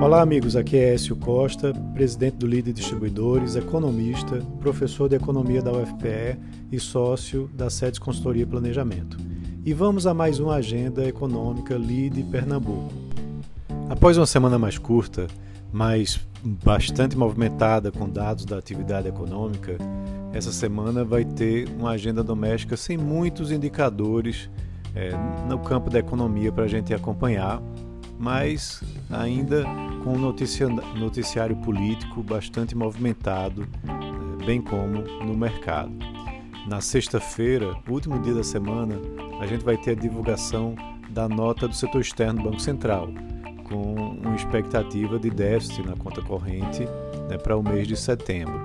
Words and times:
Olá, 0.00 0.22
amigos. 0.22 0.56
Aqui 0.56 0.78
é 0.78 0.94
Écio 0.94 1.14
Costa, 1.14 1.74
presidente 1.92 2.36
do 2.36 2.46
Líder 2.46 2.72
Distribuidores, 2.72 3.54
economista, 3.54 4.38
professor 4.58 5.10
de 5.10 5.16
economia 5.16 5.60
da 5.60 5.70
UFPE 5.72 6.38
e 6.72 6.80
sócio 6.80 7.50
da 7.52 7.68
SEDES 7.68 7.98
Consultoria 7.98 8.44
e 8.44 8.46
Planejamento. 8.46 9.18
E 9.62 9.74
vamos 9.74 10.06
a 10.06 10.14
mais 10.14 10.40
uma 10.40 10.54
agenda 10.54 11.04
econômica 11.06 11.74
Lide 11.74 12.22
Pernambuco. 12.22 12.90
Após 13.90 14.16
uma 14.16 14.24
semana 14.24 14.58
mais 14.58 14.78
curta, 14.78 15.26
mas 15.70 16.18
bastante 16.42 17.14
movimentada 17.14 17.92
com 17.92 18.08
dados 18.08 18.46
da 18.46 18.56
atividade 18.56 19.06
econômica, 19.06 19.76
essa 20.32 20.50
semana 20.50 21.04
vai 21.04 21.26
ter 21.26 21.68
uma 21.78 21.90
agenda 21.90 22.24
doméstica 22.24 22.74
sem 22.74 22.96
muitos 22.96 23.52
indicadores 23.52 24.48
é, 24.94 25.10
no 25.46 25.58
campo 25.58 25.90
da 25.90 25.98
economia 25.98 26.50
para 26.50 26.64
a 26.64 26.68
gente 26.68 26.94
acompanhar, 26.94 27.62
mas 28.20 28.82
ainda 29.08 29.64
com 30.04 30.12
um 30.12 30.98
noticiário 30.98 31.56
político 31.56 32.22
bastante 32.22 32.76
movimentado, 32.76 33.66
é, 33.88 34.44
bem 34.44 34.60
como 34.60 35.00
no 35.24 35.34
mercado. 35.34 35.90
Na 36.68 36.82
sexta-feira, 36.82 37.74
último 37.88 38.20
dia 38.20 38.34
da 38.34 38.44
semana, 38.44 39.00
a 39.40 39.46
gente 39.46 39.64
vai 39.64 39.78
ter 39.78 39.92
a 39.92 39.94
divulgação 39.94 40.76
da 41.08 41.26
nota 41.26 41.66
do 41.66 41.74
setor 41.74 42.02
externo 42.02 42.42
do 42.42 42.50
Banco 42.50 42.60
Central, 42.60 43.08
com 43.64 43.94
uma 43.94 44.36
expectativa 44.36 45.18
de 45.18 45.30
déficit 45.30 45.82
na 45.86 45.96
conta 45.96 46.20
corrente 46.20 46.84
né, 47.26 47.38
para 47.38 47.56
o 47.56 47.62
mês 47.62 47.88
de 47.88 47.96
setembro. 47.96 48.60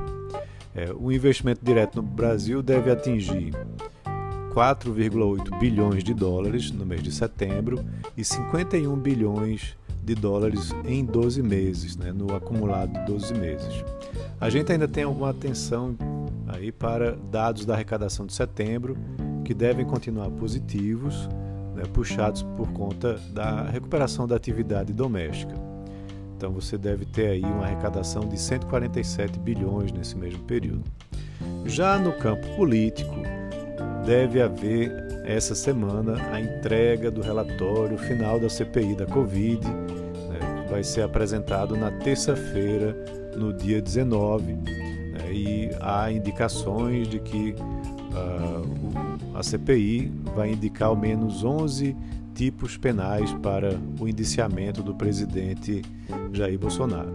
É, 0.76 0.91
o 0.94 1.13
investimento 1.13 1.63
direto 1.63 1.96
no 1.96 2.04
Brasil 2.04 2.62
deve 2.62 2.91
atingir 2.91 3.54
4,8 4.55 5.59
bilhões 5.59 6.02
de 6.02 6.14
dólares 6.14 6.72
no 6.72 6.86
mês 6.86 7.04
de 7.04 7.12
setembro 7.12 7.84
e 8.16 8.23
51 8.23 8.96
bilhões 8.96 9.76
de 10.02 10.16
dólares 10.16 10.73
em 10.86 11.04
12 11.04 11.43
meses, 11.43 11.98
né, 11.98 12.13
no 12.13 12.34
acumulado 12.34 12.94
de 12.94 13.05
12 13.05 13.34
meses. 13.34 13.84
A 14.40 14.49
gente 14.49 14.71
ainda 14.71 14.88
tem 14.88 15.04
alguma 15.04 15.32
atenção 15.32 15.98
aí 16.48 16.71
para 16.71 17.18
dados 17.29 17.66
da 17.66 17.74
arrecadação 17.74 18.26
de 18.26 18.32
setembro, 18.32 18.96
que 19.44 19.54
devem 19.54 19.85
continuar 19.85 20.29
positivos, 20.29 21.27
né, 21.76 21.84
puxados 21.91 22.41
por 22.55 22.72
conta 22.72 23.20
da 23.34 23.63
recuperação 23.63 24.26
da 24.26 24.38
atividade 24.38 24.94
doméstica. 24.94 25.54
Então 26.38 26.54
você 26.54 26.77
deve 26.77 27.04
ter 27.04 27.27
aí 27.27 27.44
uma 27.44 27.66
arrecadação 27.66 28.22
de 28.22 28.40
147 28.40 29.38
bilhões 29.38 29.91
nesse 29.91 30.16
mesmo 30.16 30.44
período. 30.44 30.84
Já 31.66 31.98
no 31.98 32.13
campo 32.13 32.48
político, 32.55 33.16
deve 34.05 34.39
haver 34.39 34.91
essa 35.25 35.55
semana 35.55 36.15
a 36.31 36.39
entrega 36.39 37.09
do 37.09 37.21
relatório 37.21 37.98
final 37.98 38.39
da 38.39 38.48
CPI 38.48 38.95
da 38.95 39.05
Covid. 39.07 39.67
Né, 39.67 40.67
vai 40.70 40.84
ser 40.84 41.01
apresentado 41.01 41.75
na 41.75 41.91
terça-feira, 41.91 42.95
no 43.35 43.51
dia 43.51 43.81
19, 43.81 44.53
né, 44.53 45.33
e 45.33 45.70
há 45.81 46.11
indicações 46.11 47.07
de 47.07 47.20
que 47.20 47.55
uh, 47.55 49.37
a 49.37 49.41
CPI 49.41 50.11
vai 50.35 50.51
indicar 50.51 50.89
ao 50.89 50.95
menos 50.95 51.43
11 51.43 51.95
tipos 52.35 52.77
penais 52.77 53.33
para 53.41 53.79
o 53.99 54.07
indiciamento 54.07 54.83
do 54.83 54.93
presidente 54.93 55.81
Jair 56.31 56.59
Bolsonaro. 56.59 57.13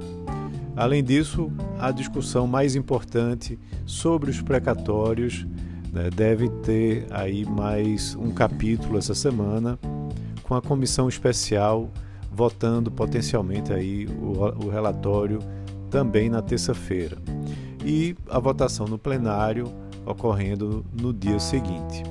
Além 0.75 1.05
disso, 1.05 1.53
a 1.79 1.91
discussão 1.91 2.47
mais 2.47 2.75
importante 2.75 3.59
sobre 3.85 4.31
os 4.31 4.41
precatórios 4.41 5.47
né, 5.93 6.09
deve 6.11 6.49
ter 6.63 7.07
aí 7.11 7.45
mais 7.45 8.15
um 8.15 8.31
capítulo 8.31 8.99
essa 8.99 9.15
semana 9.15 9.79
com 10.43 10.55
a 10.55 10.63
comissão 10.63 11.09
especial 11.09 11.91
votando 12.31 12.91
potencialmente 12.91 13.73
aí 13.73 14.07
o, 14.07 14.67
o 14.67 14.71
relatório 14.71 15.41
também 15.91 16.31
na 16.31 16.41
terça-feira 16.41 17.19
e 17.85 18.17
a 18.29 18.39
votação 18.39 18.87
no 18.87 18.99
plenário 18.99 19.65
ocorrendo 20.07 20.85
no 21.01 21.13
dia 21.13 21.39
seguinte. 21.39 22.03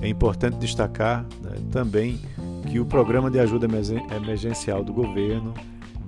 É 0.00 0.08
importante 0.08 0.56
destacar 0.56 1.24
né, 1.42 1.56
também 1.70 2.20
que 2.70 2.80
o 2.80 2.86
programa 2.86 3.30
de 3.30 3.38
ajuda 3.38 3.66
emergencial 3.66 4.82
do 4.82 4.92
governo 4.92 5.54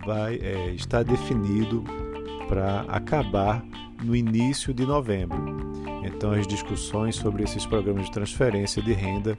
vai 0.04 0.36
é, 0.36 0.70
estar 0.70 1.02
definido 1.04 1.84
para 2.48 2.82
acabar 2.82 3.64
no 4.02 4.14
início 4.14 4.72
de 4.72 4.86
novembro. 4.86 5.65
Então, 6.06 6.32
as 6.32 6.46
discussões 6.46 7.16
sobre 7.16 7.42
esses 7.42 7.66
programas 7.66 8.06
de 8.06 8.12
transferência 8.12 8.82
de 8.82 8.92
renda 8.92 9.36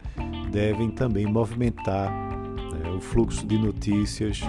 devem 0.51 0.89
também 0.89 1.25
movimentar 1.25 2.11
né, 2.11 2.89
o 2.95 2.99
fluxo 2.99 3.45
de 3.45 3.57
notícias 3.57 4.41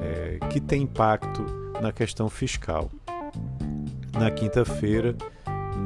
é, 0.00 0.38
que 0.48 0.60
tem 0.60 0.82
impacto 0.82 1.44
na 1.80 1.92
questão 1.92 2.28
fiscal. 2.28 2.90
Na 4.18 4.30
quinta-feira, 4.30 5.16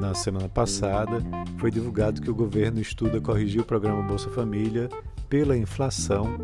na 0.01 0.15
semana 0.15 0.49
passada, 0.49 1.23
foi 1.59 1.71
divulgado 1.71 2.21
que 2.21 2.31
o 2.31 2.35
governo 2.35 2.81
estuda 2.81 3.21
corrigir 3.21 3.61
o 3.61 3.65
programa 3.65 4.03
Bolsa 4.03 4.29
Família 4.31 4.89
pela 5.29 5.57
inflação 5.57 6.37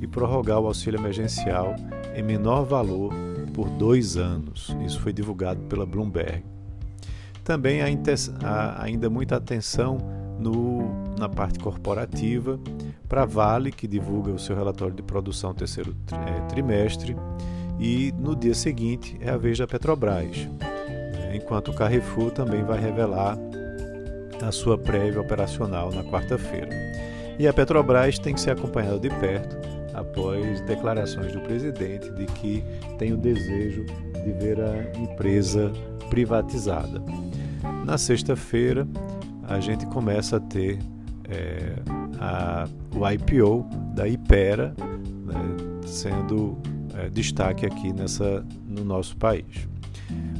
e 0.00 0.06
prorrogar 0.06 0.60
o 0.60 0.66
auxílio 0.66 0.98
emergencial 0.98 1.74
em 2.14 2.22
menor 2.22 2.64
valor 2.64 3.12
por 3.54 3.68
dois 3.70 4.16
anos. 4.16 4.74
Isso 4.84 5.00
foi 5.00 5.12
divulgado 5.12 5.60
pela 5.62 5.84
Bloomberg. 5.84 6.44
Também 7.50 7.80
há, 7.82 8.80
ainda 8.80 9.10
muita 9.10 9.34
atenção 9.34 9.98
no, 10.38 10.88
na 11.18 11.28
parte 11.28 11.58
corporativa 11.58 12.60
para 13.08 13.22
a 13.22 13.26
Vale, 13.26 13.72
que 13.72 13.88
divulga 13.88 14.30
o 14.30 14.38
seu 14.38 14.54
relatório 14.54 14.94
de 14.94 15.02
produção 15.02 15.52
terceiro 15.52 15.96
é, 16.12 16.40
trimestre, 16.42 17.16
e 17.76 18.14
no 18.16 18.36
dia 18.36 18.54
seguinte 18.54 19.18
é 19.20 19.30
a 19.30 19.36
vez 19.36 19.58
da 19.58 19.66
Petrobras 19.66 20.48
enquanto 21.34 21.72
o 21.72 21.74
Carrefour 21.74 22.30
também 22.30 22.62
vai 22.62 22.78
revelar 22.78 23.36
a 24.46 24.52
sua 24.52 24.78
prévia 24.78 25.20
operacional 25.20 25.90
na 25.90 26.04
quarta-feira. 26.04 26.70
E 27.36 27.48
a 27.48 27.52
Petrobras 27.52 28.16
tem 28.16 28.32
que 28.32 28.40
ser 28.40 28.52
acompanhada 28.52 29.00
de 29.00 29.10
perto 29.10 29.56
após 29.92 30.60
declarações 30.66 31.32
do 31.32 31.40
presidente 31.40 32.08
de 32.12 32.26
que 32.26 32.64
tem 32.96 33.12
o 33.12 33.16
desejo 33.16 33.84
de 34.24 34.32
ver 34.34 34.60
a 34.60 34.96
empresa 34.96 35.72
privatizada. 36.10 37.02
Na 37.90 37.98
sexta-feira, 37.98 38.86
a 39.48 39.58
gente 39.58 39.84
começa 39.86 40.36
a 40.36 40.40
ter 40.40 40.78
é, 41.28 41.74
a, 42.20 42.68
o 42.94 43.10
IPO 43.10 43.66
da 43.96 44.06
Ipera 44.06 44.76
né, 45.24 45.34
sendo 45.84 46.56
é, 46.94 47.10
destaque 47.10 47.66
aqui 47.66 47.92
nessa, 47.92 48.46
no 48.64 48.84
nosso 48.84 49.16
país. 49.16 49.68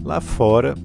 Lá 0.04 0.20
fora, 0.20 0.76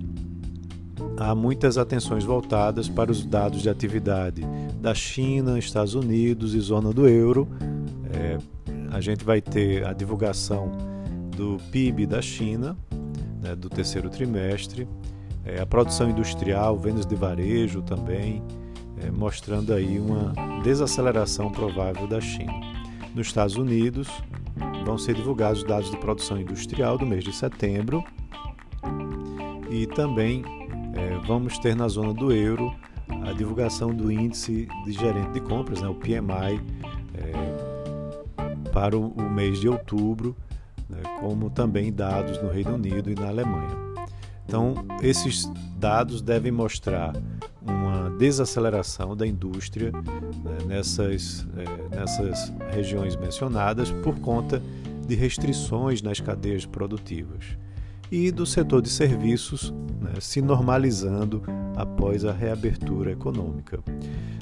há 1.18 1.36
muitas 1.36 1.78
atenções 1.78 2.24
voltadas 2.24 2.90
para 2.90 3.12
os 3.12 3.24
dados 3.24 3.62
de 3.62 3.70
atividade 3.70 4.42
da 4.82 4.96
China, 4.96 5.60
Estados 5.60 5.94
Unidos 5.94 6.56
e 6.56 6.60
zona 6.60 6.92
do 6.92 7.08
euro. 7.08 7.48
É, 8.12 8.40
a 8.90 9.00
gente 9.00 9.24
vai 9.24 9.40
ter 9.40 9.86
a 9.86 9.94
divulgação 9.94 10.72
do 11.38 11.58
PIB 11.72 12.08
da 12.08 12.24
China, 12.24 12.76
né, 13.40 13.56
do 13.56 13.70
terceiro 13.70 14.10
trimestre, 14.10 14.88
é, 15.46 15.62
a 15.62 15.66
produção 15.66 16.10
industrial, 16.10 16.78
vendas 16.78 17.06
de 17.06 17.16
varejo 17.16 17.82
também, 17.82 18.42
é, 19.02 19.12
mostrando 19.12 19.74
aí 19.74 20.00
uma 20.00 20.34
desaceleração 20.64 21.52
provável 21.52 22.08
da 22.08 22.20
China. 22.20 22.54
Nos 23.14 23.28
Estados 23.28 23.56
Unidos, 23.56 24.10
vão 24.86 24.98
ser 24.98 25.16
divulgados 25.16 25.62
os 25.62 25.68
dados 25.68 25.90
de 25.90 25.98
produção 25.98 26.40
industrial 26.40 26.98
do 26.98 27.06
mês 27.06 27.24
de 27.24 27.34
setembro 27.34 28.04
e 29.70 29.88
também 29.88 30.44
é, 30.96 31.18
vamos 31.28 31.58
ter 31.60 31.76
na 31.76 31.88
zona 31.88 32.14
do 32.14 32.32
euro 32.32 32.74
a 33.28 33.34
divulgação 33.34 33.94
do 33.94 34.12
índice 34.12 34.68
de 34.86 34.92
gerente 34.92 35.32
de 35.32 35.42
compras, 35.42 35.82
né, 35.82 35.88
o 35.88 35.96
PMI, 35.96 36.62
é, 37.16 38.70
para 38.72 38.98
o, 38.98 39.10
o, 39.10 39.30
mês 39.30 39.60
de 39.60 39.68
outubro, 39.68 40.36
né, 40.90 41.02
como 41.20 41.50
também 41.50 41.92
dados 41.92 42.42
no 42.42 42.50
Reino 42.50 42.76
Unido 42.76 43.12
e 43.12 43.16
na 43.16 43.28
Alemanha. 43.28 43.85
Então, 44.46 44.76
esses 45.02 45.52
dados 45.78 46.22
devem 46.22 46.52
mostrar 46.52 47.14
uma 47.62 48.10
desaceleração 48.12 49.16
da 49.16 49.26
indústria 49.26 49.92
né, 49.92 50.58
nessas, 50.68 51.46
é, 51.58 51.96
nessas 51.96 52.54
regiões 52.72 53.16
mencionadas 53.16 53.92
por 53.92 54.20
conta 54.20 54.62
de 55.08 55.16
restrições 55.16 56.02
nas 56.02 56.20
cadeias 56.20 56.66
produtivas 56.66 57.58
e 58.12 58.32
do 58.32 58.46
setor 58.46 58.82
de 58.82 58.90
serviços 58.90 59.74
né, 60.00 60.14
se 60.20 60.42
normalizando 60.42 61.42
após 61.76 62.24
a 62.24 62.32
reabertura 62.32 63.12
econômica. 63.12 63.80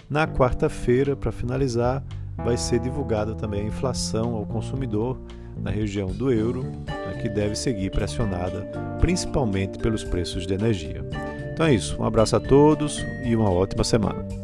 Na 0.10 0.28
quarta-feira, 0.28 1.16
para 1.16 1.32
finalizar, 1.32 2.04
vai 2.38 2.58
ser 2.58 2.80
divulgada 2.80 3.34
também 3.36 3.62
a 3.62 3.68
inflação 3.68 4.36
ao 4.36 4.46
consumidor 4.46 5.20
na 5.58 5.72
região 5.72 6.08
do 6.08 6.32
euro, 6.32 6.64
né, 6.64 7.20
que 7.22 7.30
deve 7.30 7.56
seguir 7.56 7.92
pressionada 7.92 8.62
principalmente 9.00 9.78
pelos 9.80 10.04
preços 10.04 10.48
de 10.48 10.54
energia. 10.54 11.06
Então 11.54 11.66
é 11.66 11.74
isso, 11.74 12.02
um 12.02 12.06
abraço 12.06 12.36
a 12.36 12.40
todos 12.40 13.04
e 13.24 13.36
uma 13.36 13.50
ótima 13.50 13.84
semana. 13.84 14.43